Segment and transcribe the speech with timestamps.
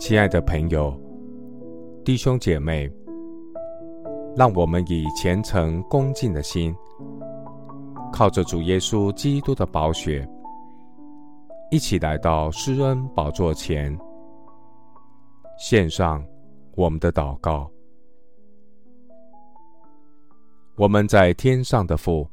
[0.00, 0.98] 亲爱的朋友、
[2.06, 2.90] 弟兄姐妹，
[4.34, 6.74] 让我们以虔诚恭敬的心，
[8.10, 10.26] 靠着主耶稣基督的宝血，
[11.70, 13.96] 一起来到施恩宝座前，
[15.58, 16.24] 献上
[16.76, 17.70] 我们的祷告。
[20.76, 22.26] 我们在天上的父，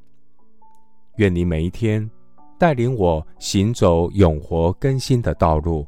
[1.17, 2.09] 愿你每一天
[2.57, 5.85] 带领我行走永活更新的道路。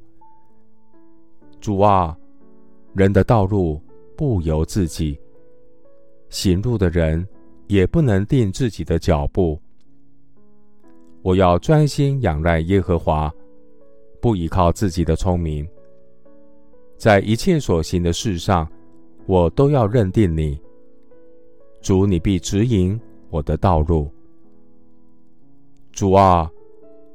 [1.59, 2.17] 主啊，
[2.93, 3.81] 人的道路
[4.15, 5.19] 不由自己，
[6.29, 7.27] 行路的人
[7.67, 9.59] 也不能定自己的脚步。
[11.21, 13.29] 我要专心仰赖耶和华，
[14.21, 15.67] 不依靠自己的聪明。
[16.97, 18.65] 在一切所行的事上，
[19.25, 20.59] 我都要认定你。
[21.81, 24.09] 主，你必指引我的道路。
[25.91, 26.49] 主啊，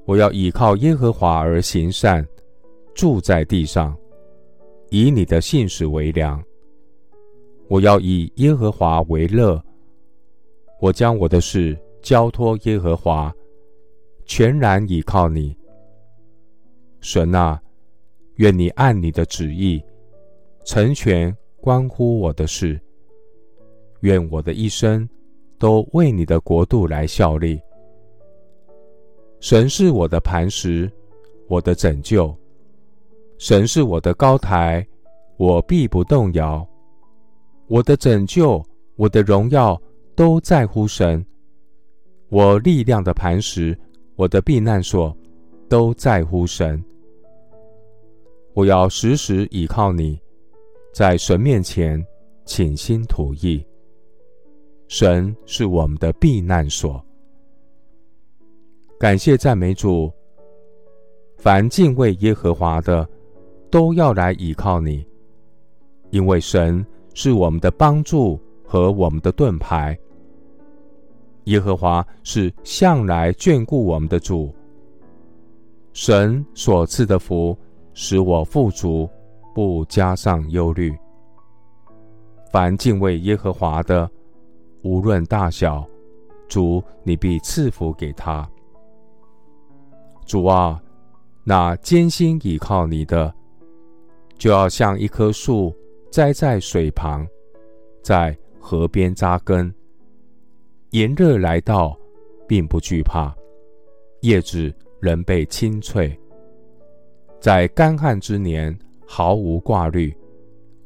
[0.04, 2.26] 我要依靠耶和华而行善，
[2.94, 3.96] 住在地上。
[4.90, 6.42] 以你的信实为粮，
[7.68, 9.62] 我要以耶和华为乐。
[10.80, 13.34] 我将我的事交托耶和华，
[14.26, 15.56] 全然倚靠你。
[17.00, 17.60] 神啊，
[18.36, 19.82] 愿你按你的旨意
[20.64, 22.80] 成全关乎我的事。
[24.00, 25.08] 愿我的一生
[25.58, 27.58] 都为你的国度来效力。
[29.40, 30.90] 神是我的磐石，
[31.48, 32.36] 我的拯救。
[33.44, 34.82] 神是我的高台，
[35.36, 36.66] 我必不动摇。
[37.66, 38.64] 我的拯救，
[38.96, 39.78] 我的荣耀，
[40.16, 41.22] 都在乎神。
[42.30, 43.78] 我力量的磐石，
[44.16, 45.14] 我的避难所，
[45.68, 46.82] 都在乎神。
[48.54, 50.18] 我要时时倚靠你，
[50.94, 52.02] 在神面前
[52.46, 53.62] 倾心吐意。
[54.88, 56.98] 神是我们的避难所。
[58.98, 60.10] 感谢赞美主。
[61.36, 63.06] 凡敬畏耶和华的，
[63.74, 65.04] 都要来倚靠你，
[66.10, 69.98] 因为神是我们的帮助和我们的盾牌。
[71.46, 74.54] 耶和华是向来眷顾我们的主。
[75.92, 77.58] 神所赐的福
[77.94, 79.10] 使我富足，
[79.52, 80.96] 不加上忧虑。
[82.52, 84.08] 凡敬畏耶和华的，
[84.84, 85.84] 无论大小，
[86.46, 88.48] 主你必赐福给他。
[90.24, 90.80] 主啊，
[91.42, 93.34] 那艰辛倚靠你的。
[94.44, 95.74] 就要像一棵树
[96.10, 97.26] 栽在水旁，
[98.02, 99.74] 在河边扎根。
[100.90, 101.98] 炎热来到，
[102.46, 103.34] 并不惧怕，
[104.20, 106.14] 叶子仍被青翠。
[107.40, 110.14] 在干旱之年毫无挂虑，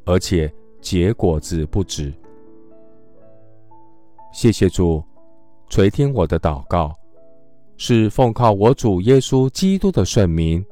[0.04, 0.48] 而且
[0.80, 2.14] 结果子不止。
[4.32, 5.02] 谢谢主
[5.68, 6.94] 垂听我的祷告，
[7.76, 10.64] 是奉靠我主耶稣基督的圣名。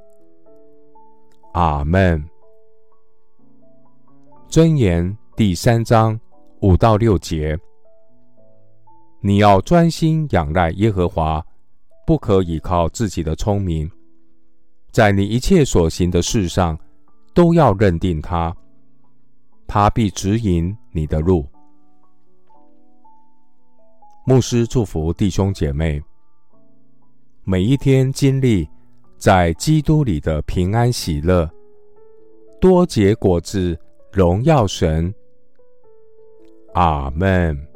[1.53, 2.25] 阿门。
[4.49, 6.19] 箴言第三章
[6.61, 7.59] 五到六节：
[9.21, 11.45] 你要专心仰赖耶和华，
[12.07, 13.91] 不可倚靠自己的聪明，
[14.93, 16.79] 在你一切所行的事上，
[17.34, 18.57] 都要认定他，
[19.67, 21.45] 他必指引你的路。
[24.25, 26.01] 牧师祝福弟兄姐妹，
[27.43, 28.67] 每一天经历
[29.19, 31.51] 在基督里的平安喜乐，
[32.61, 33.78] 多结果子。
[34.16, 35.15] 荣耀神，
[36.72, 37.76] 阿门。